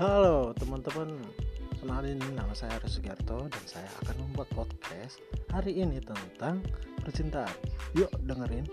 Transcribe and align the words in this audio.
Halo 0.00 0.56
teman-teman, 0.56 1.12
kenalin 1.76 2.16
nama 2.32 2.56
saya 2.56 2.80
Aris 2.80 2.96
Sugiarto 2.96 3.52
dan 3.52 3.64
saya 3.68 3.84
akan 4.00 4.16
membuat 4.24 4.48
podcast 4.56 5.20
hari 5.52 5.76
ini 5.76 6.00
tentang 6.00 6.64
percintaan. 7.04 7.52
Yuk 7.92 8.08
dengerin. 8.24 8.64